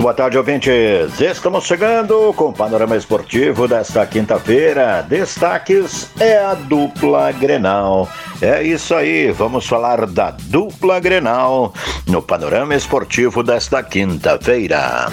Muito 0.00 0.06
boa 0.06 0.14
tarde, 0.14 0.38
ouvintes. 0.38 1.20
Estamos 1.20 1.66
chegando 1.66 2.32
com 2.32 2.46
o 2.46 2.52
panorama 2.54 2.96
esportivo 2.96 3.68
desta 3.68 4.06
quinta-feira. 4.06 5.02
Destaques 5.06 6.08
é 6.18 6.38
a 6.38 6.54
dupla 6.54 7.30
Grenal. 7.32 8.08
É 8.40 8.62
isso 8.62 8.94
aí, 8.94 9.30
vamos 9.30 9.66
falar 9.66 10.06
da 10.06 10.30
dupla 10.30 10.98
Grenal 11.00 11.74
no 12.06 12.22
panorama 12.22 12.74
esportivo 12.74 13.42
desta 13.42 13.82
quinta-feira. 13.82 15.12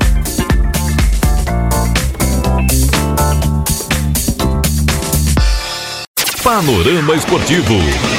Panorama 6.53 7.15
Esportivo. 7.15 7.75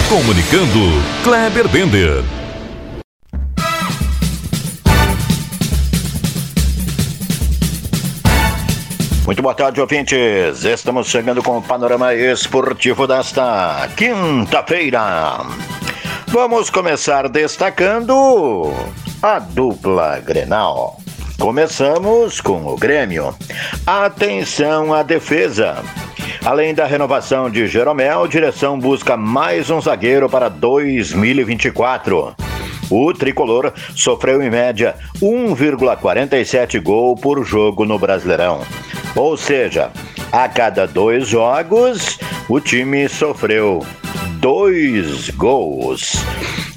Comunicando, 0.09 0.89
Kleber 1.23 1.69
Bender. 1.69 2.25
Muito 9.27 9.43
boa 9.43 9.55
tarde, 9.55 9.83
ouvintes. 9.83 10.65
Estamos 10.65 11.09
chegando 11.09 11.43
com 11.43 11.59
o 11.59 11.63
panorama 11.63 12.15
esportivo 12.15 13.07
desta 13.07 13.91
quinta-feira. 13.99 15.45
Vamos 16.29 16.71
começar 16.71 17.29
destacando 17.29 18.73
a 19.21 19.41
dupla 19.41 20.21
Grenal. 20.21 20.99
Começamos 21.39 22.41
com 22.41 22.65
o 22.65 22.79
Grêmio. 22.79 23.35
Atenção 23.87 24.95
à 24.95 25.03
defesa. 25.03 25.85
Além 26.45 26.75
da 26.75 26.87
renovação 26.87 27.49
de 27.49 27.69
Jeromel, 27.69 28.27
direção 28.27 28.77
busca 28.77 29.17
mais 29.17 29.71
um 29.71 29.81
zagueiro 29.81 30.29
para 30.29 30.49
2024. 30.49 32.35
O 32.91 33.15
tricolor 33.15 33.73
sofreu 33.95 34.43
em 34.43 34.51
média 34.51 34.97
1,47 35.23 36.83
gol 36.83 37.15
por 37.15 37.45
jogo 37.45 37.85
no 37.85 37.97
Brasileirão. 37.97 38.61
Ou 39.15 39.37
seja, 39.37 39.93
a 40.33 40.49
cada 40.49 40.85
dois 40.85 41.29
jogos, 41.29 42.19
o 42.49 42.59
time 42.59 43.09
sofreu 43.09 43.87
dois 44.43 45.31
gols. 45.31 46.17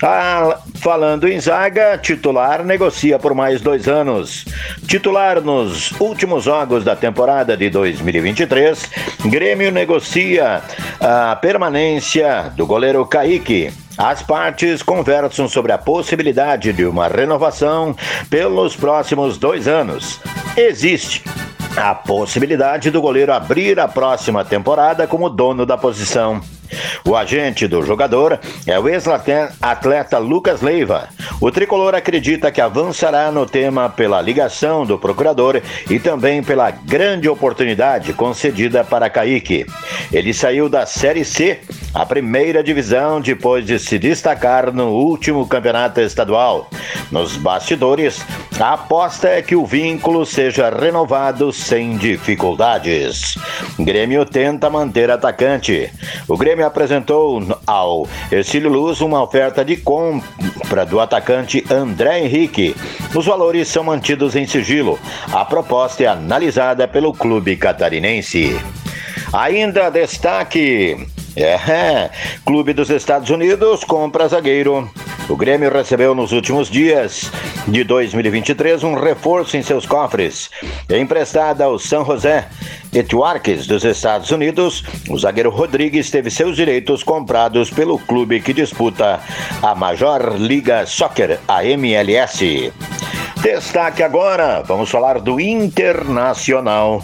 Ah, 0.01 0.59
falando 0.75 1.28
em 1.28 1.40
zaga, 1.40 1.97
titular 1.97 2.63
negocia 2.63 3.17
por 3.17 3.34
mais 3.34 3.59
dois 3.59 3.88
anos. 3.88 4.45
Titular 4.85 5.41
nos 5.41 5.91
últimos 6.00 6.44
jogos 6.44 6.84
da 6.84 6.95
temporada 6.95 7.57
de 7.57 7.72
2023, 7.72 8.91
Grêmio 9.25 9.72
negocia 9.72 10.62
a 11.01 11.35
permanência 11.38 12.53
do 12.56 12.67
goleiro 12.67 13.03
Kaique. 13.03 13.73
As 13.97 14.22
partes 14.22 14.84
conversam 14.84 15.50
sobre 15.50 15.72
a 15.72 15.78
possibilidade 15.78 16.72
de 16.72 16.85
uma 16.85 17.07
renovação 17.07 17.95
pelos 18.29 18.75
próximos 18.75 19.40
dois 19.40 19.67
anos. 19.67 20.19
Existe 20.56 21.23
a 21.75 21.95
possibilidade 21.95 22.91
do 22.91 23.01
goleiro 23.01 23.34
abrir 23.34 23.79
a 23.79 23.88
próxima 23.88 24.45
temporada 24.45 25.07
como 25.07 25.31
dono 25.31 25.66
da 25.66 25.78
posição. 25.78 26.41
O 27.06 27.16
agente 27.16 27.68
do 27.68 27.81
jogador 27.84 28.40
é 28.66 28.80
o 28.80 28.88
ex-atleta 28.90 30.18
Lucas 30.18 30.62
Leiva. 30.62 31.09
O 31.40 31.52
tricolor 31.52 31.94
acredita 31.96 32.52
que 32.52 32.62
avançará 32.62 33.31
no 33.31 33.46
tema 33.46 33.90
pela 33.90 34.22
ligação 34.22 34.86
do 34.86 34.98
procurador 34.98 35.62
e 35.90 36.00
também 36.00 36.42
pela 36.42 36.72
grande 36.72 37.28
oportunidade 37.30 38.14
concedida 38.14 38.84
para 38.84 39.09
Kaique. 39.09 39.66
Ele 40.12 40.34
saiu 40.34 40.70
da 40.70 40.86
Série 40.86 41.26
C, 41.26 41.59
a 41.95 42.06
primeira 42.06 42.61
divisão, 42.61 43.22
depois 43.22 43.66
de 43.66 43.79
se 43.79 43.97
destacar 43.97 44.73
no 44.73 44.89
último 44.89 45.47
campeonato 45.47 46.01
estadual. 46.01 46.69
Nos 47.09 47.38
bastidores, 47.38 48.22
a 48.59 48.73
aposta 48.73 49.29
é 49.29 49.41
que 49.41 49.56
o 49.56 49.66
vínculo 49.66 50.25
seja 50.25 50.69
renovado 50.69 51.53
sem 51.53 51.95
dificuldades. 51.95 53.38
Grêmio 53.79 54.25
tenta 54.25 54.69
manter 54.69 55.09
atacante. 55.09 55.89
O 56.28 56.35
Grêmio 56.35 56.66
apresentou 56.66 57.41
ao 57.66 58.05
Ercílio 58.29 58.69
Luz 58.69 59.00
uma 59.00 59.23
oferta 59.23 59.63
de 59.63 59.78
compra 59.78 60.85
do 60.85 61.00
atacante 61.00 61.63
André 61.72 62.19
Henrique. 62.19 62.75
Os 63.16 63.25
valores 63.25 63.69
são 63.69 63.85
mantidos 63.85 64.35
em 64.35 64.45
sigilo. 64.45 65.00
A 65.31 65.45
proposta 65.45 66.03
é 66.03 66.07
analisada 66.07 66.89
pelo 66.89 67.13
clube 67.13 67.55
catarinense. 67.55 68.59
Ainda 69.31 69.89
destaque 69.89 71.07
é, 71.35 72.09
Clube 72.46 72.73
dos 72.73 72.90
Estados 72.90 73.29
Unidos 73.29 73.84
compra 73.84 74.28
zagueiro. 74.28 74.90
O 75.28 75.35
Grêmio 75.35 75.72
recebeu 75.72 76.13
nos 76.13 76.31
últimos 76.31 76.69
dias 76.69 77.31
de 77.68 77.84
2023 77.84 78.84
um 78.84 78.94
reforço 78.94 79.57
em 79.57 79.63
seus 79.63 79.85
cofres. 79.85 80.50
Emprestado 80.90 81.62
ao 81.62 81.79
San 81.79 82.06
José 82.06 82.47
Etuarques 82.94 83.68
dos 83.68 83.84
Estados 83.84 84.31
Unidos, 84.31 84.84
o 85.09 85.18
zagueiro 85.18 85.50
Rodrigues 85.50 86.09
teve 86.09 86.29
seus 86.29 86.56
direitos 86.56 87.03
comprados 87.03 87.69
pelo 87.69 88.00
clube 88.00 88.40
que 88.40 88.53
disputa 88.53 89.19
a 89.62 89.75
Major 89.75 90.35
Liga 90.38 90.85
Soccer, 90.85 91.40
a 91.47 91.66
MLS. 91.66 92.72
Destaque 93.41 94.02
agora, 94.02 94.63
vamos 94.66 94.90
falar 94.90 95.19
do 95.19 95.40
Internacional. 95.40 97.03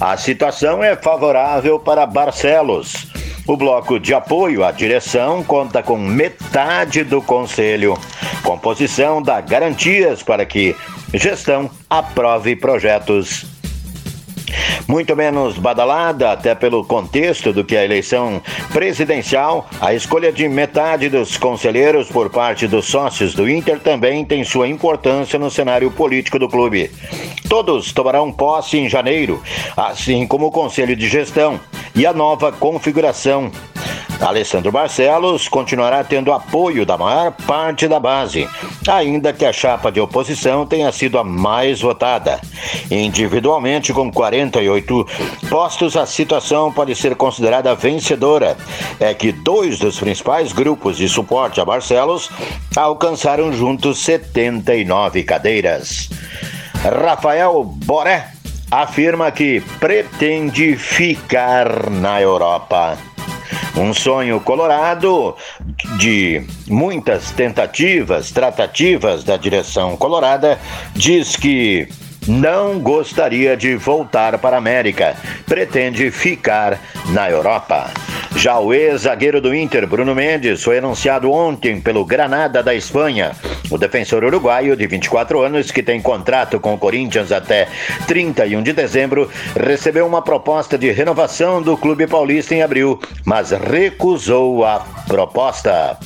A 0.00 0.16
situação 0.16 0.82
é 0.82 0.94
favorável 0.94 1.78
para 1.78 2.04
Barcelos. 2.04 3.08
O 3.48 3.56
bloco 3.56 3.98
de 3.98 4.12
apoio 4.12 4.62
à 4.62 4.70
direção 4.70 5.42
conta 5.42 5.82
com 5.82 5.96
metade 5.96 7.02
do 7.02 7.22
conselho. 7.22 7.96
Composição 8.42 9.22
dá 9.22 9.40
garantias 9.40 10.22
para 10.22 10.44
que 10.44 10.76
gestão 11.14 11.70
aprove 11.88 12.54
projetos 12.54 13.46
muito 14.86 15.16
menos 15.16 15.56
badalada, 15.56 16.32
até 16.32 16.54
pelo 16.54 16.84
contexto 16.84 17.50
do 17.50 17.64
que 17.64 17.74
a 17.74 17.84
eleição 17.84 18.42
presidencial, 18.70 19.66
a 19.80 19.94
escolha 19.94 20.30
de 20.30 20.46
metade 20.46 21.08
dos 21.08 21.38
conselheiros 21.38 22.08
por 22.08 22.28
parte 22.28 22.66
dos 22.66 22.86
sócios 22.86 23.34
do 23.34 23.48
Inter 23.48 23.80
também 23.80 24.26
tem 24.26 24.44
sua 24.44 24.68
importância 24.68 25.38
no 25.38 25.50
cenário 25.50 25.90
político 25.90 26.38
do 26.38 26.48
clube. 26.48 26.90
Todos 27.48 27.92
tomarão 27.92 28.30
posse 28.30 28.78
em 28.78 28.90
janeiro, 28.90 29.42
assim 29.74 30.26
como 30.26 30.46
o 30.46 30.50
conselho 30.50 30.94
de 30.94 31.08
gestão 31.08 31.58
e 31.98 32.06
a 32.06 32.12
nova 32.12 32.52
configuração 32.52 33.50
Alessandro 34.20 34.70
Barcelos 34.70 35.48
continuará 35.48 36.02
tendo 36.04 36.32
apoio 36.32 36.86
da 36.86 36.96
maior 36.96 37.32
parte 37.32 37.88
da 37.88 37.98
base, 37.98 38.48
ainda 38.88 39.32
que 39.32 39.44
a 39.44 39.52
chapa 39.52 39.90
de 39.90 40.00
oposição 40.00 40.64
tenha 40.64 40.90
sido 40.92 41.18
a 41.18 41.24
mais 41.24 41.80
votada. 41.80 42.40
Individualmente, 42.90 43.92
com 43.92 44.10
48 44.12 45.06
postos, 45.48 45.96
a 45.96 46.06
situação 46.06 46.72
pode 46.72 46.94
ser 46.94 47.16
considerada 47.16 47.74
vencedora. 47.74 48.56
É 49.00 49.12
que 49.12 49.30
dois 49.30 49.78
dos 49.78 49.98
principais 49.98 50.52
grupos 50.52 50.96
de 50.96 51.08
suporte 51.08 51.60
a 51.60 51.64
Barcelos 51.64 52.30
alcançaram 52.76 53.52
juntos 53.52 54.04
79 54.04 55.22
cadeiras. 55.24 56.10
Rafael 56.82 57.64
Boré 57.64 58.37
afirma 58.70 59.30
que 59.30 59.62
pretende 59.80 60.76
ficar 60.76 61.88
na 61.90 62.20
Europa. 62.20 62.98
Um 63.76 63.94
sonho 63.94 64.40
colorado 64.40 65.36
de 65.98 66.42
muitas 66.66 67.30
tentativas, 67.30 68.30
tratativas 68.30 69.24
da 69.24 69.36
direção 69.36 69.96
colorada, 69.96 70.58
diz 70.94 71.36
que 71.36 71.88
não 72.26 72.78
gostaria 72.78 73.56
de 73.56 73.74
voltar 73.76 74.38
para 74.38 74.56
a 74.56 74.58
América, 74.58 75.16
pretende 75.46 76.10
ficar 76.10 76.78
na 77.10 77.30
Europa. 77.30 77.90
Já 78.36 78.58
o 78.58 78.74
ex-zagueiro 78.74 79.40
do 79.40 79.54
Inter, 79.54 79.86
Bruno 79.86 80.14
Mendes, 80.14 80.62
foi 80.62 80.78
anunciado 80.78 81.32
ontem 81.32 81.80
pelo 81.80 82.04
Granada 82.04 82.62
da 82.62 82.74
Espanha. 82.74 83.32
O 83.70 83.76
defensor 83.76 84.24
uruguaio, 84.24 84.76
de 84.76 84.86
24 84.86 85.42
anos, 85.42 85.70
que 85.70 85.82
tem 85.82 86.00
contrato 86.00 86.58
com 86.58 86.74
o 86.74 86.78
Corinthians 86.78 87.30
até 87.30 87.68
31 88.06 88.62
de 88.62 88.72
dezembro, 88.72 89.30
recebeu 89.54 90.06
uma 90.06 90.22
proposta 90.22 90.78
de 90.78 90.90
renovação 90.90 91.60
do 91.60 91.76
clube 91.76 92.06
paulista 92.06 92.54
em 92.54 92.62
abril, 92.62 92.98
mas 93.24 93.50
recusou 93.50 94.64
a 94.64 94.86
proposta. 95.06 95.98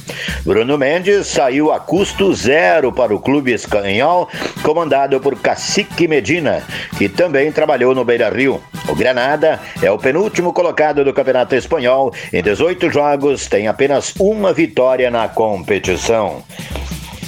Bruno 0.45 0.77
Mendes 0.77 1.29
saiu 1.29 1.73
a 1.73 1.79
custo 1.79 2.35
zero 2.35 2.93
para 2.93 3.15
o 3.15 3.21
clube 3.21 3.53
espanhol, 3.53 4.29
comandado 4.63 5.21
por 5.21 5.39
Cacique 5.39 6.09
Medina, 6.09 6.63
que 6.99 7.09
também 7.09 7.53
trabalhou 7.53 7.95
no 7.95 8.05
Beira 8.05 8.29
Rio. 8.29 8.61
O 8.89 8.95
Granada 8.95 9.61
é 9.81 9.91
o 9.91 9.99
penúltimo 9.99 10.53
colocado 10.53 11.05
do 11.05 11.13
Campeonato 11.13 11.55
Espanhol. 11.55 12.13
Em 12.33 12.43
18 12.43 12.91
jogos, 12.91 13.47
tem 13.47 13.69
apenas 13.69 14.13
uma 14.19 14.53
vitória 14.53 15.11
na 15.11 15.29
competição. 15.29 16.43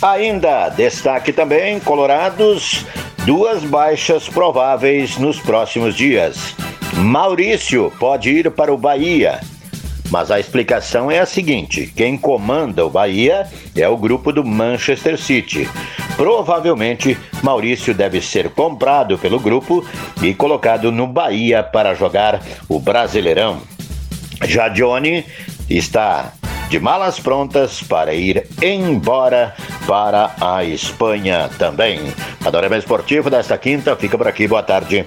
Ainda 0.04 0.68
destaque 0.68 1.32
também, 1.32 1.80
Colorados, 1.80 2.84
duas 3.24 3.64
baixas 3.64 4.28
prováveis 4.28 5.16
nos 5.16 5.40
próximos 5.40 5.94
dias. 5.94 6.54
Maurício 6.98 7.90
pode 7.98 8.28
ir 8.28 8.50
para 8.50 8.70
o 8.70 8.76
Bahia. 8.76 9.40
Mas 10.10 10.30
a 10.30 10.38
explicação 10.38 11.10
é 11.10 11.20
a 11.20 11.24
seguinte: 11.24 11.90
quem 11.96 12.18
comanda 12.18 12.84
o 12.84 12.90
Bahia 12.90 13.48
é 13.74 13.88
o 13.88 13.96
grupo 13.96 14.30
do 14.30 14.44
Manchester 14.44 15.18
City. 15.18 15.66
Provavelmente 16.18 17.16
Maurício 17.42 17.94
deve 17.94 18.20
ser 18.20 18.50
comprado 18.50 19.16
pelo 19.16 19.40
grupo 19.40 19.82
e 20.22 20.34
colocado 20.34 20.92
no 20.92 21.06
Bahia 21.06 21.62
para 21.62 21.94
jogar 21.94 22.42
o 22.68 22.78
Brasileirão. 22.78 23.62
Já 24.46 24.68
Johnny 24.68 25.24
está 25.66 26.34
de 26.68 26.80
malas 26.80 27.20
prontas 27.20 27.82
para 27.82 28.12
ir 28.12 28.46
embora 28.60 29.54
para 29.86 30.30
a 30.40 30.64
Espanha 30.64 31.48
também. 31.58 32.00
Panorama 32.42 32.76
Esportivo 32.76 33.30
desta 33.30 33.56
quinta 33.58 33.94
fica 33.96 34.16
por 34.16 34.26
aqui. 34.28 34.46
Boa 34.48 34.62
tarde. 34.62 35.06